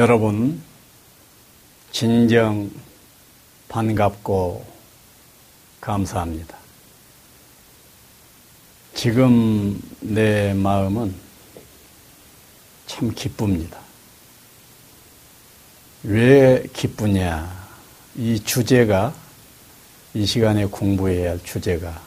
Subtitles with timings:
[0.00, 0.58] 여러분,
[1.92, 2.70] 진정
[3.68, 4.64] 반갑고
[5.78, 6.56] 감사합니다.
[8.94, 11.14] 지금 내 마음은
[12.86, 13.78] 참 기쁩니다.
[16.04, 17.68] 왜 기쁘냐?
[18.16, 19.12] 이 주제가
[20.14, 22.00] 이 시간에 공부해야 할 주제가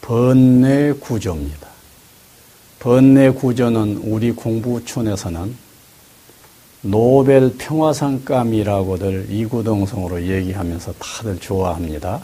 [0.00, 1.68] 번뇌 구조입니다.
[2.78, 5.71] 번뇌 구조는 우리 공부촌에서는
[6.82, 12.20] 노벨 평화상감이라고들 이구동성으로 얘기하면서 다들 좋아합니다.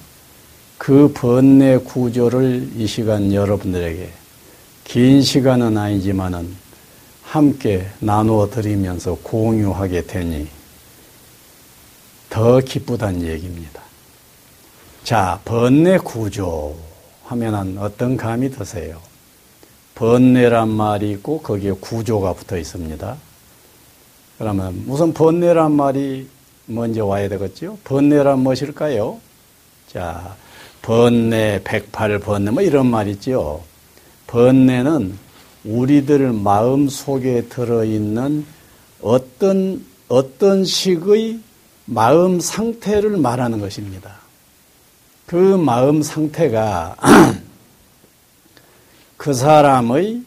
[0.77, 4.11] 그 번뇌 구조를 이 시간 여러분들에게
[4.83, 6.57] 긴 시간은 아니지만은
[7.23, 10.49] 함께 나누어 드리면서 공유하게 되니
[12.29, 13.81] 더 기쁘다는 얘기입니다.
[15.05, 16.75] 자, 번뇌 구조
[17.27, 19.01] 하면은 어떤 감이 드세요?
[19.95, 23.28] 번뇌란 말이 있고 거기에 구조가 붙어 있습니다.
[24.39, 26.29] 그러면 무슨 번뇌란 말이
[26.67, 27.79] 먼저 와야 되겠죠?
[27.85, 29.19] 번뇌란 무엇일까요?
[29.89, 30.37] 자,
[30.83, 33.63] 번뇌, 백팔 번뇌 뭐 이런 말 있죠.
[34.29, 35.19] 번뇌는
[35.65, 38.47] 우리들 마음 속에 들어있는
[39.03, 41.41] 어떤 어떤 식의
[41.85, 44.17] 마음 상태를 말하는 것입니다.
[45.27, 46.97] 그 마음 상태가
[49.17, 50.23] 그 사람의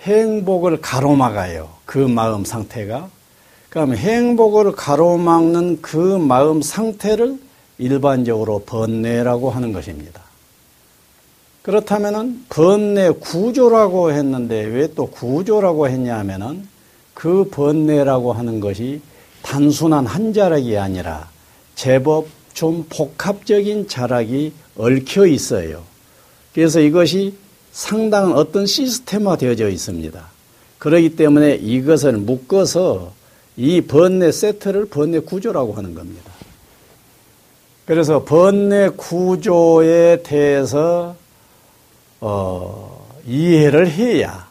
[0.00, 1.68] 행복을 가로막아요.
[1.84, 3.08] 그 마음 상태가.
[3.68, 7.38] 그럼 행복을 가로막는 그 마음 상태를
[7.78, 10.22] 일반적으로 번뇌라고 하는 것입니다.
[11.62, 16.66] 그렇다면 번뇌 구조라고 했는데 왜 또 구조라고 했냐 하면은
[17.14, 19.00] 그 번뇌라고 하는 것이
[19.42, 21.28] 단순한 한 자락이 아니라
[21.74, 25.82] 제법 좀 복합적인 자락이 얽혀 있어요.
[26.54, 27.34] 그래서 이것이
[27.72, 30.22] 상당한 어떤 시스템화 되어져 있습니다.
[30.78, 33.12] 그렇기 때문에 이것을 묶어서
[33.56, 36.32] 이 번뇌 세트를 번뇌 구조라고 하는 겁니다.
[37.84, 41.16] 그래서 번뇌 구조에 대해서
[42.20, 44.48] 어, 이해를 해야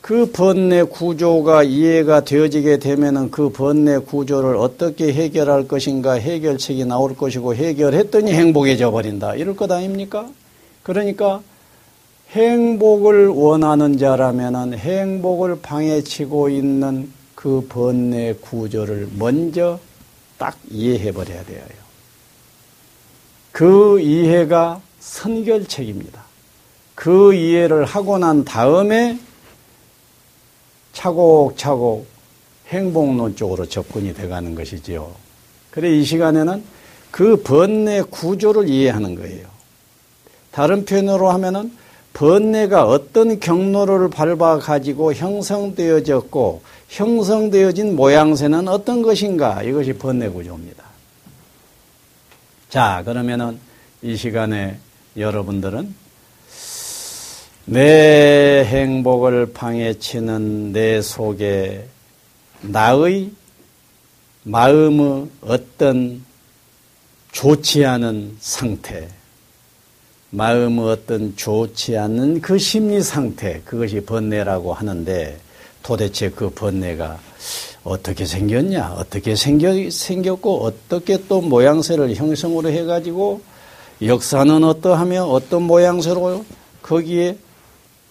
[0.00, 7.54] 그 번뇌 구조가 이해가 되어지게 되면은 그 번뇌 구조를 어떻게 해결할 것인가 해결책이 나올 것이고
[7.54, 10.28] 해결했더니 행복해져 버린다 이럴 것 아닙니까?
[10.82, 11.42] 그러니까
[12.30, 19.78] 행복을 원하는 자라면은 행복을 방해치고 있는 그 번뇌 구조를 먼저
[20.38, 21.62] 딱 이해해 버려야 돼요.
[23.52, 26.24] 그 이해가 선결책입니다.
[26.94, 29.18] 그 이해를 하고 난 다음에
[30.92, 32.06] 차곡차곡
[32.68, 35.14] 행복론 쪽으로 접근이 돼가는 것이지요.
[35.70, 36.64] 그래 이 시간에는
[37.10, 39.46] 그 번뇌 구조를 이해하는 거예요.
[40.50, 41.70] 다른 표현으로 하면은
[42.16, 50.82] 번뇌가 어떤 경로를 밟아 가지고 형성되어졌고 형성되어진 모양새는 어떤 것인가 이것이 번뇌 구조입니다.
[52.70, 53.58] 자 그러면은
[54.00, 54.78] 이 시간에
[55.18, 55.94] 여러분들은
[57.66, 61.86] 내 행복을 방해치는 내 속에
[62.62, 63.30] 나의
[64.44, 66.24] 마음의 어떤
[67.32, 69.06] 좋지 않은 상태,
[70.36, 75.38] 마음의 어떤 좋지 않은 그 심리 상태, 그것이 번뇌라고 하는데
[75.82, 77.18] 도대체 그 번뇌가
[77.84, 83.40] 어떻게 생겼냐, 어떻게 생겨, 생겼고, 어떻게 또 모양새를 형성으로 해가지고
[84.02, 86.44] 역사는 어떠하며 어떤 모양새로
[86.82, 87.38] 거기에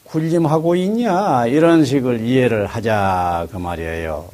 [0.06, 4.30] 군림하고 있냐 이런 식을 이해를 하자 그 말이에요.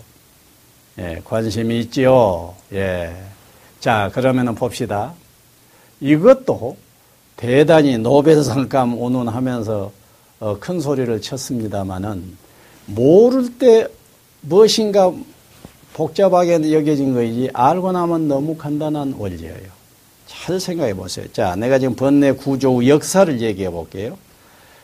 [1.00, 2.56] 예, 관심이 있지요.
[2.72, 3.14] 예.
[3.82, 5.14] 자 그러면은 봅시다.
[6.00, 6.78] 이것도
[7.42, 9.92] 대단히 노벨상감 운운하면서
[10.42, 12.38] 어, 큰 소리를 쳤습니다마는
[12.86, 13.88] 모를 때
[14.42, 15.12] 무엇인가
[15.94, 19.82] 복잡하게 여겨진 거이지 알고 나면 너무 간단한 원리예요.
[20.28, 21.26] 잘 생각해 보세요.
[21.34, 24.20] 자, 내가 지금 번뇌 구조 역사를 얘기해 볼게요.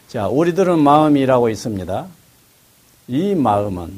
[0.08, 2.08] 자, 우리들은 마음이라고 있습니다.
[3.10, 3.94] 이 마음은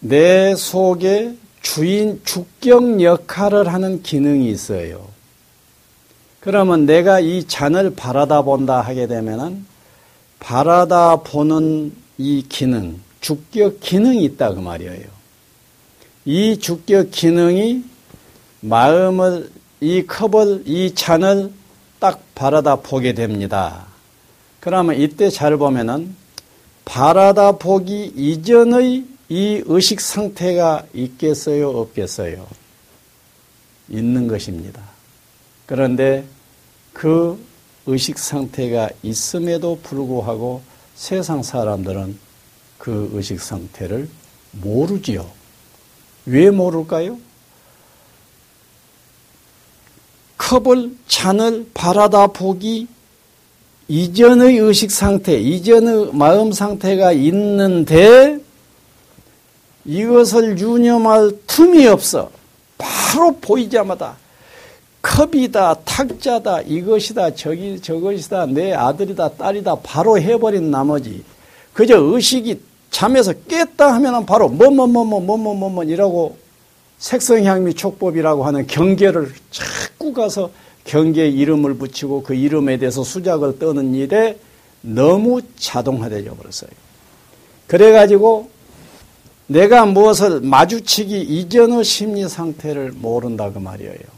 [0.00, 1.34] 내 속에
[1.66, 5.08] 주인 주격 역할을 하는 기능이 있어요.
[6.38, 9.66] 그러면 내가 이 잔을 바라다 본다 하게 되면은
[10.38, 15.08] 바라다 보는 이 기능, 주격 기능이 있다 그 말이에요.
[16.24, 17.82] 이 주격 기능이
[18.60, 21.52] 마음을 이 컵을 이 잔을
[21.98, 23.86] 딱 바라다 보게 됩니다.
[24.60, 26.14] 그러면 이때 잘 보면은
[26.84, 32.46] 바라다 보기 이전의 이 의식 상태가 있겠어요, 없겠어요?
[33.88, 34.82] 있는 것입니다.
[35.66, 36.24] 그런데
[36.92, 37.38] 그
[37.86, 40.62] 의식 상태가 있음에도 불구하고
[40.94, 42.18] 세상 사람들은
[42.78, 44.08] 그 의식 상태를
[44.52, 45.28] 모르지요.
[46.26, 47.18] 왜 모를까요?
[50.38, 52.86] 컵을 잔을 바라다 보기
[53.88, 58.40] 이전의 의식 상태, 이전의 마음 상태가 있는데
[59.86, 62.30] 이것을 유념할 틈이 없어
[62.76, 64.16] 바로 보이자마자
[65.00, 71.22] 컵이다 탁자다 이것이다 저기 저것이다 내 아들이다 딸이다 바로 해버린 나머지
[71.72, 72.60] 그저 의식이
[72.90, 76.36] 잠에서 깼다 하면은 바로 뭐, 뭐, 뭐, 뭐뭐뭐뭐뭐뭐뭐뭐 이라고
[76.98, 80.50] 색성향미 촉법이라고 하는 경계를 자꾸 가서
[80.84, 84.38] 경계에 이름을 붙이고 그 이름에 대해서 수작을 떠는 일에
[84.80, 86.70] 너무 자동화되어 버렸어요.
[87.66, 88.48] 그래가지고
[89.46, 94.16] 내가 무엇을 마주치기 이전의 심리 상태를 모른다 그 말이에요.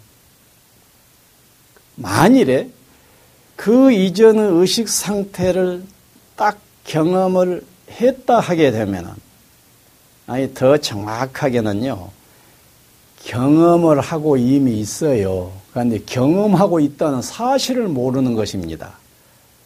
[1.96, 2.70] 만일에
[3.56, 5.82] 그 이전의 의식 상태를
[6.36, 9.10] 딱 경험을 했다 하게 되면은
[10.26, 12.10] 아니 더 정확하게는요.
[13.24, 15.52] 경험을 하고 이미 있어요.
[15.72, 18.92] 그런데 경험하고 있다는 사실을 모르는 것입니다.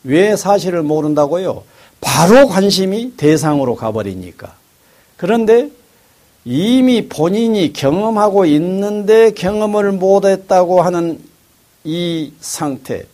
[0.05, 1.63] 왜 사실을 모른다고요?
[2.01, 4.62] 바로 관심이 대상으로 가버리니까.
[5.23, 5.71] 그런데
[6.45, 11.21] 이미 본인이 경험하고 있는데 경험을 못했다고 하는
[11.85, 13.07] 이 상태,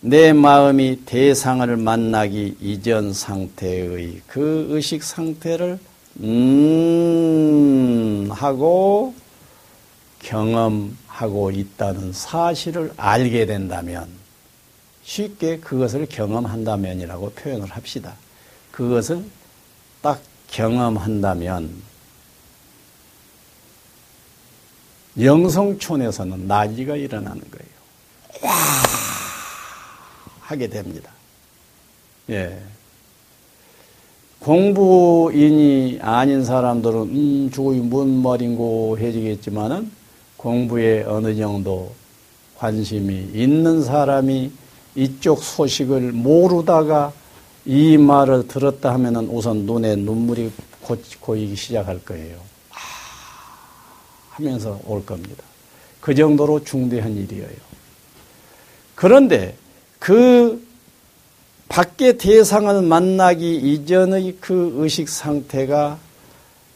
[0.00, 5.78] 내 마음이 대상을 만나기 이전 상태의 그 의식 상태를
[6.20, 9.14] 음 하고
[10.20, 14.08] 경험하고 있다는 사실을 알게 된다면
[15.02, 18.14] 쉽게 그것을 경험한다면이라고 표현을 합시다.
[18.70, 19.22] 그것을
[20.00, 21.70] 딱 경험한다면
[25.20, 27.74] 영성촌에서는 나지가 일어나는 거예요.
[28.42, 28.52] 와
[30.40, 31.10] 하게 됩니다.
[32.30, 32.58] 예.
[34.40, 39.90] 공부인이 아닌 사람들은 음 저거 뭔 말인고 해지겠지만은
[40.36, 41.92] 공부에 어느 정도
[42.58, 44.52] 관심이 있는 사람이
[44.96, 47.12] 이쪽 소식을 모르다가
[47.66, 50.52] 이 말을 들었다 하면은 우선 눈에 눈물이
[51.20, 52.36] 고이기 시작할 거예요.
[52.70, 52.76] 아,
[54.30, 55.42] 하면서 올 겁니다.
[56.00, 57.48] 그 정도로 중대한 일이에요.
[58.94, 59.56] 그런데
[59.98, 60.62] 그
[61.68, 65.98] 밖의 대상을 만나기 이전의 그 의식 상태가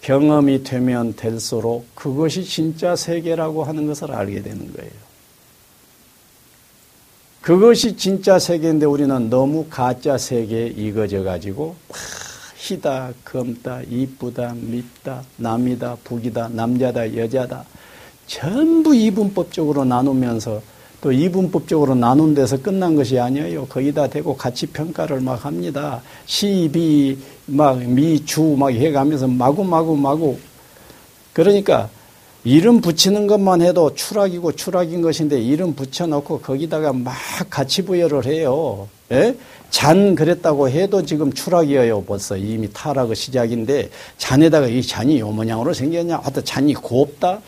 [0.00, 5.07] 경험이 되면 될수록 그것이 진짜 세계라고 하는 것을 알게 되는 거예요.
[7.40, 11.76] 그것이 진짜 세계인데 우리는 너무 가짜 세계에 익어져 가지고
[12.56, 17.64] 희다, 검다, 이쁘다, 밉다, 남이다, 북이다, 남자다, 여자다
[18.26, 20.60] 전부 이분법적으로 나누면서
[21.00, 23.66] 또 이분법적으로 나눈 데서 끝난 것이 아니에요.
[23.66, 26.02] 거기다 대고 가치 평가를 막 합니다.
[26.26, 30.36] 시, 비, 막 미, 주 막 해가면서 마구 마구 마구
[31.32, 31.88] 그러니까
[32.44, 37.14] 이름 붙이는 것만 해도 추락이고 추락인 것인데 이름 붙여놓고 거기다가 막
[37.50, 38.88] 가치 부여를 해요.
[39.10, 39.36] 예?
[39.70, 42.04] 잔 그랬다고 해도 지금 추락이에요.
[42.04, 46.18] 벌써 이미 타락의 시작인데 잔에다가 이 잔이 요 모양으로 생겼냐?
[46.18, 47.40] 하여튼 잔이 곱다?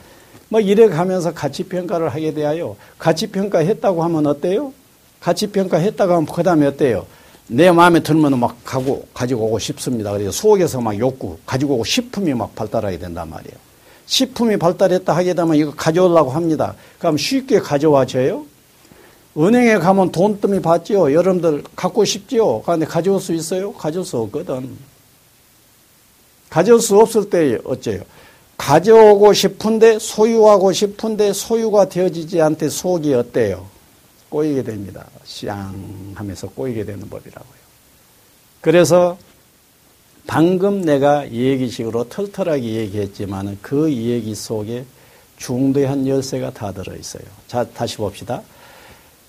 [0.48, 2.76] 뭐 이래 가면서 가치 평가를 하게 되어요.
[2.98, 4.72] 가치 평가했다고 하면 어때요?
[5.20, 7.06] 가치 평가했다고 하면 그 다음에 어때요?
[7.46, 10.12] 내 마음에 들면 막 가고 가지고 오고 싶습니다.
[10.12, 13.69] 그래서 속에서 막 욕구 가지고 오고 싶음이 막 발달하게 된단 말이에요.
[14.10, 16.74] 식품이 발달했다 하게 되면 이거 가져오려고 합니다.
[16.98, 18.44] 그럼 쉽게 가져와져요?
[19.38, 21.12] 은행에 가면 돈뜸이 받지요.
[21.12, 22.62] 여러분들 갖고 싶지요.
[22.62, 23.72] 그런데 가져올 수 있어요?
[23.72, 24.76] 가져올 수 없거든.
[26.50, 28.02] 가져올 수 없을 때 어째요?
[28.56, 33.68] 가져오고 싶은데 소유하고 싶은데 소유가 되어지지 않대 속이 어때요?
[34.28, 35.06] 꼬이게 됩니다.
[35.24, 35.72] 쌍
[36.16, 37.60] 하면서 꼬이게 되는 법이라고요.
[38.60, 39.16] 그래서
[40.30, 44.84] 방금 내가 얘기식으로 털털하게 얘기했지만 그 얘기 속에
[45.36, 47.24] 중대한 열쇠가 다 들어있어요.
[47.48, 48.40] 자, 다시 봅시다.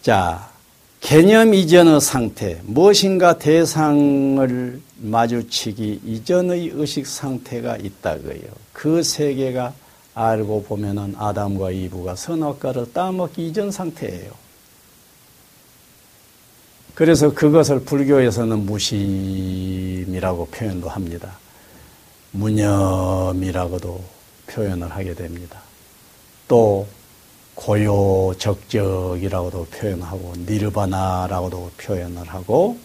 [0.04, 0.52] 자,
[1.00, 8.52] 개념 이전의 상태, 무엇인가 대상을 마주치기 이전의 의식 상태가 있다고요.
[8.72, 9.74] 그 세계가
[10.14, 14.41] 알고 보면은 아담과 이브가 선악과를 따먹기 이전 상태예요.
[16.94, 21.38] 그래서 그것을 불교에서는 무심이라고 표현도 합니다.
[22.32, 24.04] 무념이라고도
[24.48, 25.62] 표현을 하게 됩니다.
[26.48, 26.88] 또
[27.56, 32.78] 고요적적이라고도 표현하고 니르바나라고도 표현을 하고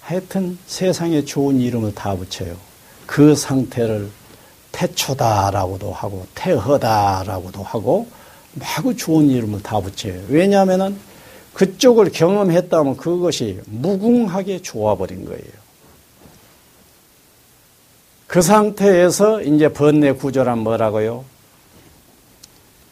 [0.00, 2.56] 하여튼 세상에 좋은 이름을 다 붙여요.
[3.06, 4.10] 그 상태를
[4.72, 8.06] 태초다라고도 하고 태허다라고도 하고
[8.54, 10.20] 마구 좋은 이름을 다 붙여요.
[10.28, 10.98] 왜냐하면
[11.54, 15.64] 그쪽을 경험했다면 그것이 무궁하게 좋아버린 거예요.
[18.26, 21.24] 그 상태에서 이제 번뇌 구조란 뭐라고요?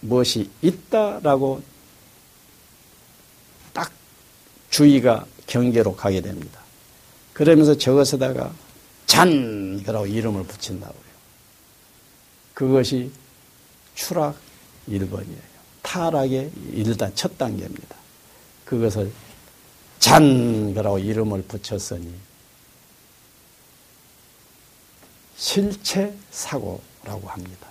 [0.00, 1.62] 무엇이 있다라고
[3.73, 3.90] 딱
[4.71, 6.61] 주의가 경계로 가게 됩니다.
[7.33, 8.52] 그러면서 저것에다가
[9.07, 9.83] 잔!
[9.83, 11.12] 그라고 이름을 붙인다고요.
[12.54, 13.11] 그것이
[13.95, 14.37] 추락
[14.88, 15.52] 1번이에요.
[15.83, 18.02] 타락의 일단 첫 단계입니다.
[18.73, 19.12] 그것을
[19.99, 20.73] 잔!
[20.73, 22.11] 그라고 이름을 붙였으니
[25.37, 27.69] 실체 사고라고 합니다.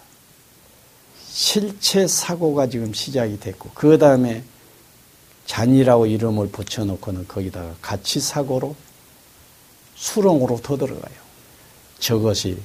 [1.28, 4.44] 실체 사고가 지금 시작이 됐고 그 다음에
[5.48, 8.76] 잔이라고 이름을 붙여놓고는 거기다가 가치 사고로
[9.96, 11.16] 수렁으로 더 들어가요.
[11.98, 12.62] 저것이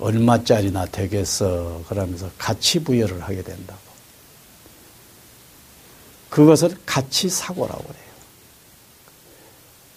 [0.00, 3.85] 얼마짜리나 되겠어 그러면서 가치 부여를 하게 된다고.
[6.30, 8.06] 그것을 가치 사고라고 그래요.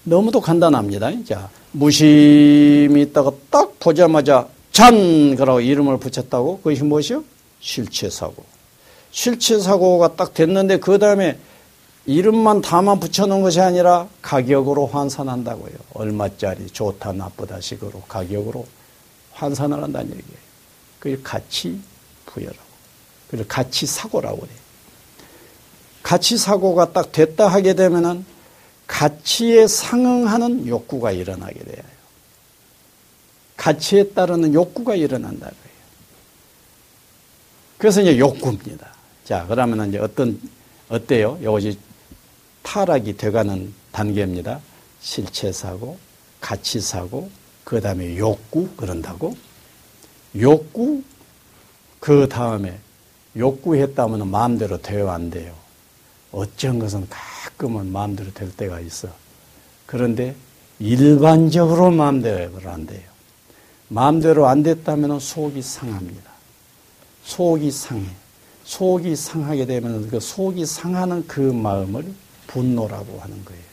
[0.04, 1.24] 너무도 간단합니다.
[1.26, 5.36] 자, 무심히 있다가 딱 보자마자 잔!
[5.36, 6.58] 그라고 이름을 붙였다고?
[6.58, 7.24] 그것이 무엇이요?
[7.60, 8.44] 실체사고.
[9.12, 11.38] 실체사고가 딱 됐는데 그 다음에
[12.06, 15.74] 이름만 다만 붙여놓은 것이 아니라 가격으로 환산한다고요.
[15.94, 18.66] 얼마짜리, 좋다, 나쁘다 식으로 가격으로
[19.34, 20.40] 환산을 한다는 얘기예요.
[21.00, 21.80] 그게 가치
[22.26, 22.70] 부여라고.
[23.30, 24.69] 그래서 가치 사고라고 그래요.
[26.10, 28.26] 가치 사고가 딱 됐다 하게 되면은
[28.88, 31.84] 가치에 상응하는 욕구가 일어나게 돼요.
[33.56, 35.70] 가치에 따르는 욕구가 일어난다고요.
[37.78, 38.92] 그래서 이제 욕구입니다.
[39.24, 40.42] 자, 그러면 이제 어떤,
[40.88, 41.38] 어때요?
[41.44, 41.78] 이것이
[42.64, 44.62] 타락이 돼가는 단계입니다.
[45.02, 46.00] 실체사고,
[46.42, 47.30] 가치사고,
[47.64, 49.38] 그 다음에 욕구, 그런다고.
[50.40, 51.04] 욕구,
[52.00, 52.80] 그 다음에
[53.38, 55.69] 욕구했다면 마음대로 돼요, 안 돼요?
[56.32, 59.10] 어쩐 것은 가끔은 마음대로 될 때가 있어.
[59.86, 60.36] 그런데
[60.80, 63.08] 일반적으로 마음대로 안 돼요.
[63.88, 66.32] 마음대로 안 됐다면 속이 상합니다.
[67.24, 68.06] 속이 상해.
[68.64, 72.14] 속이 상하게 되면 그 속이 상하는 그 마음을
[72.48, 73.64] 분노라고 하는 거예요.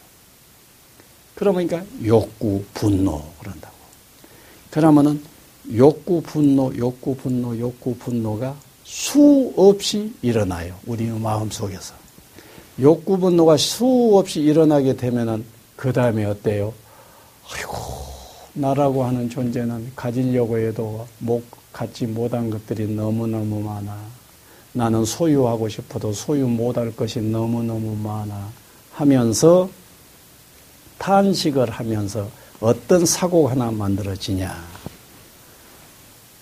[1.35, 3.77] 그러니까 욕구, 분노 그런다고.
[4.71, 5.23] 그러면은
[5.75, 10.79] 욕구, 분노, 욕구, 분노, 욕구, 분노가 수없이 일어나요.
[10.87, 12.06] 우리의 마음 속에서.
[12.81, 15.45] 욕구 분노가 수없이 일어나게 되면은
[15.77, 16.73] 그 다음에 어때요?
[17.53, 17.77] 아이고
[18.55, 21.43] 나라고 하는 존재는 가지려고 해도 못
[21.73, 23.97] 갖지 못한 것들이 너무너무 많아.
[24.73, 28.51] 나는 소유하고 싶어도 소유 못할 것이 너무너무 많아.
[28.93, 29.69] 하면서
[30.99, 32.29] 탄식을 하면서
[32.61, 34.55] 어떤 사고가 하나 만들어지냐.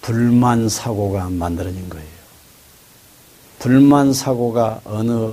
[0.03, 2.07] 불만 사고가 만들어진 거예요.
[3.59, 5.33] 불만 사고가 어느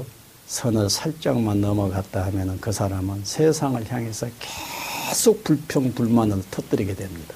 [0.51, 4.27] 선을 살짝만 넘어갔다 하면 그 사람은 세상을 향해서
[5.07, 7.35] 계속 불평, 불만을 터뜨리게 됩니다.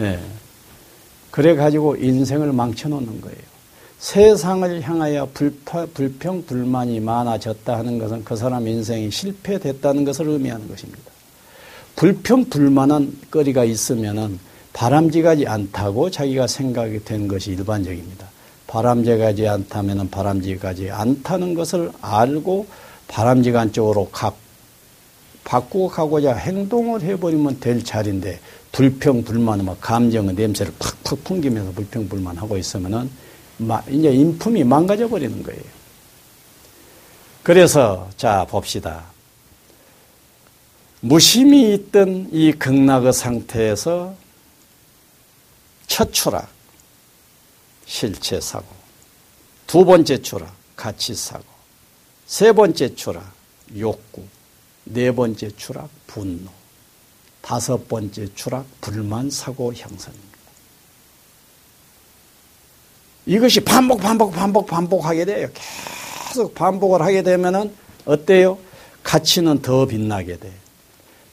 [0.00, 0.18] 예.
[1.30, 3.38] 그래 가지고 인생을 망쳐놓는 거예요.
[4.00, 11.00] 세상을 향하여 불파, 불평, 불만이 많아졌다 하는 것은 그 사람 인생이 실패됐다는 것을 의미하는 것입니다.
[11.94, 14.40] 불평, 불만한 거리가 있으면은
[14.72, 18.28] 바람직하지 않다고 자기가 생각이 된 것이 일반적입니다.
[18.68, 22.66] 바람직하지 않다면 바람직하지 않다는 것을 알고
[23.08, 24.32] 바람직한 쪽으로 가,
[25.42, 28.38] 바꾸고 가고자 행동을 해버리면 될 자리인데
[28.70, 33.10] 불평, 불만, 막 감정의 냄새를 팍팍 풍기면서 불평, 불만 하고 있으면은
[33.88, 35.62] 이제 인품이 망가져 버리는 거예요.
[37.42, 39.04] 그래서 자 봅시다.
[41.00, 44.14] 무심히 있던 이 극락의 상태에서
[45.86, 46.48] 첫 추락,
[47.88, 48.66] 실체 사고.
[49.66, 51.44] 두 번째 추락, 가치 사고.
[52.26, 53.32] 세 번째 추락,
[53.76, 54.22] 욕구.
[54.84, 56.50] 네 번째 추락, 분노.
[57.40, 60.28] 다섯 번째 추락, 불만 사고 형성입니다.
[63.26, 65.48] 이것이 반복, 반복, 반복, 반복하게 돼요.
[66.28, 68.58] 계속 반복을 하게 되면은 어때요?
[69.02, 70.52] 가치는 더 빛나게 돼.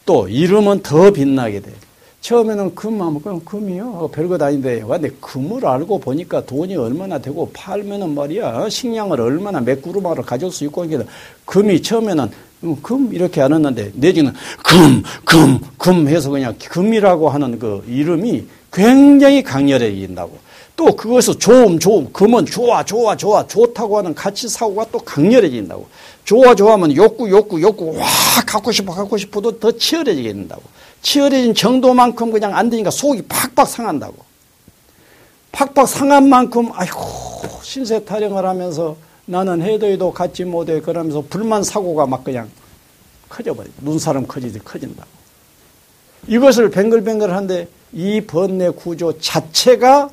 [0.05, 1.73] 또 이름은 더 빛나게 돼.
[2.25, 3.85] 처음에는 금하면 금이요.
[3.85, 4.81] 어, 별것 아닌데.
[4.81, 8.63] 근데 금을 알고 보니까 돈이 얼마나 되고 팔면은 말이야.
[8.63, 11.11] 어, 식량을 얼마나 몇 그루마로 가져올 수 있고 그러니까
[11.45, 12.31] 금이 처음에는
[12.63, 19.43] 음, 금 이렇게 알았는데 내지는 금, 금, 금 해서 그냥 금이라고 하는 그 이름이 굉장히
[19.43, 20.45] 강렬해진다고.
[20.75, 25.85] 또 그것을 좋음, 좋음, 금은 좋아, 좋아, 좋아, 좋다고 하는 가치 사고가 또 강렬해진다고.
[26.23, 28.07] 좋아, 좋아하면 욕구, 욕구, 욕구, 와,
[28.47, 30.63] 갖고 싶어, 갖고 싶어도 더 치열해지게 된다고.
[31.05, 34.15] 치열해진 정도만큼 그냥 안 되니까 속이 팍팍 상한다고.
[35.51, 36.99] 팍팍 상한 만큼 아이고
[37.61, 42.49] 신세 타령을 하면서 나는 해도 해도 갖지 못해 그러면서 불만 사고가 막 그냥
[43.29, 43.69] 커져버려.
[43.81, 45.07] 눈사람 커지듯 커진다고.
[46.27, 50.09] 이것을 뱅글뱅글한데 이 번뇌 구조 자체가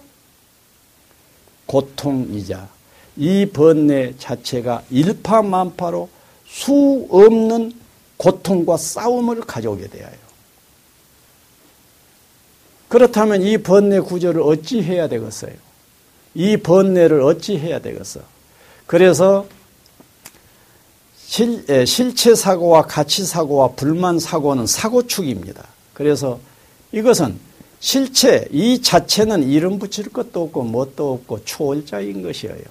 [1.65, 2.69] 고통이자
[3.17, 6.11] 이 번뇌 자체가 일파만파로
[6.47, 7.73] 수 없는
[8.19, 10.22] 고통과 싸움을 가져오게 되어요.
[12.93, 15.53] 그렇다면 이 번뇌 구조를 어찌 해야 되겠어요?
[16.35, 18.21] 이 번뇌를 어찌 해야 되겠어?
[18.87, 19.47] 그래서
[21.17, 25.67] 실, 실체 사고와 가치 사고와 불만 사고는 사고축입니다.
[25.95, 26.39] 그래서
[26.93, 27.39] 이것은
[27.81, 32.63] 실체 이 자체는 이름 붙일 것도 없고 뭣도 없고 초월자인 것이에요.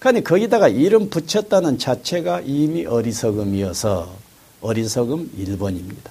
[0.00, 4.12] 그러니 거기다가 이름 붙였다는 자체가 이미 어리석음이어서
[4.60, 6.10] 어리석음 1번입니다.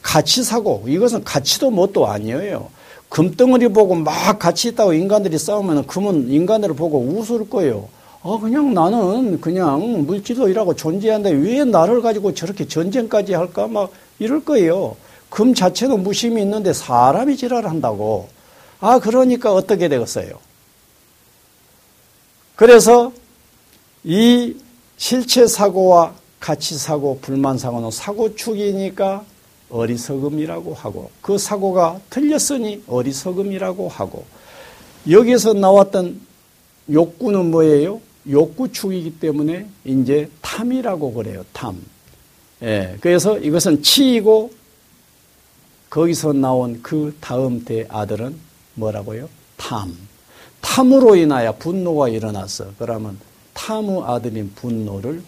[0.00, 2.70] 가치사고 이것은 가치도 뭣도 아니에요.
[3.08, 7.88] 금덩어리 보고 막 가치 있다고 인간들이 싸우면 금은 인간들을 보고 웃을 거예요.
[8.22, 11.30] 아 그냥 나는 그냥 물질로 일하고 존재한다.
[11.30, 14.96] 왜 나를 가지고 저렇게 전쟁까지 할까 막 이럴 거예요.
[15.28, 18.28] 금 자체는 무심이 있는데 사람이 지랄한다고.
[18.80, 20.38] 아 그러니까 어떻게 되겠어요?
[22.56, 23.12] 그래서
[24.02, 24.56] 이
[24.96, 29.24] 실체 사고와 가치 사고, 불만 사고는 사고축이니까
[29.74, 34.24] 어리석음이라고 하고 그 사고가 틀렸으니 어리석음이라고 하고
[35.10, 36.20] 여기서 나왔던
[36.90, 38.00] 욕구는 뭐예요?
[38.28, 41.44] 욕구축이기 때문에 이제 탐이라고 그래요.
[41.52, 41.76] 탐.
[42.62, 44.52] 예, 그래서 이것은 치이고
[45.90, 48.36] 거기서 나온 그 다음 대 아들은
[48.74, 49.28] 뭐라고요?
[49.56, 49.94] 탐.
[50.60, 52.68] 탐으로 인하여 분노가 일어났어.
[52.78, 53.18] 그러면
[53.52, 55.22] 탐의 아들인 분노를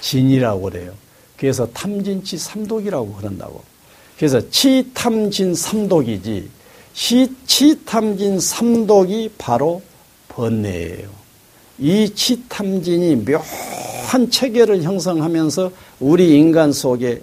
[0.00, 0.92] 진이라고 그래요.
[1.36, 3.73] 그래서 탐진치 삼독이라고 그런다고.
[4.16, 6.48] 그래서 치탐진 삼독이지
[6.92, 9.82] 시, 치탐진 삼독이 바로
[10.28, 11.08] 번뇌예요.
[11.78, 17.22] 이 치탐진이 묘한 체계를 형성하면서 우리 인간 속에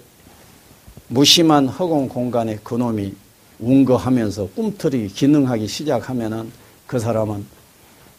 [1.08, 3.14] 무심한 허공 공간에 그놈이
[3.58, 6.50] 운거하면서 꿈틀이 기능하기 시작하면은
[6.86, 7.46] 그 사람은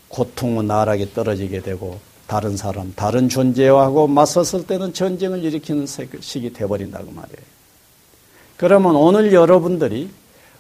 [0.08, 7.54] 고통은 나락에 떨어지게 되고 다른 사람, 다른 존재하고 맞섰을 때는 전쟁을 일으키는 식이 되어버린다고 말이에요.
[8.64, 10.10] 그러면 오늘 여러분들이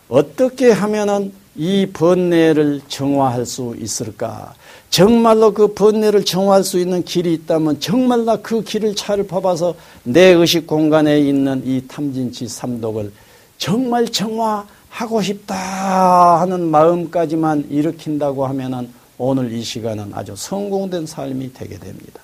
[0.09, 4.55] 어떻게 하면은 이 번뇌를 정화할 수 있을까?
[4.89, 10.67] 정말로 그 번뇌를 정화할 수 있는 길이 있다면 정말 나그 길을 차를 뽑아서 내 의식
[10.67, 13.13] 공간에 있는 이 탐진치 삼독을
[13.57, 22.19] 정말 정화하고 싶다 하는 마음까지만 일으킨다고 하면은 오늘 이 시간은 아주 성공된 삶이 되게 됩니다.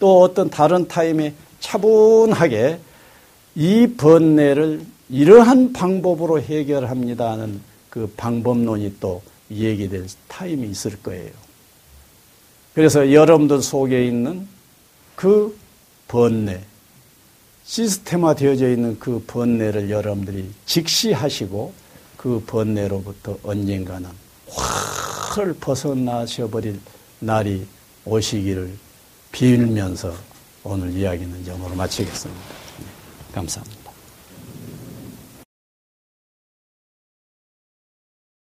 [0.00, 2.80] 또 어떤 다른 타임에 차분하게
[3.54, 7.60] 이 번뇌를 이러한 방법으로 해결합니다는
[7.90, 11.32] 그 방법론이 또 얘기될 타임이 있을 거예요.
[12.74, 14.46] 그래서 여러분들 속에 있는
[15.16, 15.58] 그
[16.06, 16.62] 번뇌,
[17.64, 21.72] 시스템화 되어져 있는 그 번뇌를 여러분들이 직시하시고
[22.16, 24.08] 그 번뇌로부터 언젠가는
[24.48, 26.80] 확 벗어나셔 버릴
[27.18, 27.66] 날이
[28.04, 28.72] 오시기를
[29.32, 30.14] 빌면서
[30.64, 32.59] 오늘 이야기는 영어로 마치겠습니다.
[33.32, 33.79] 감사합니다.